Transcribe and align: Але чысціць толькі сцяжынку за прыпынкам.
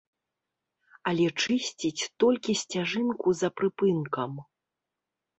Але 1.09 1.25
чысціць 1.41 2.07
толькі 2.23 2.55
сцяжынку 2.61 3.27
за 3.41 3.49
прыпынкам. 3.61 4.33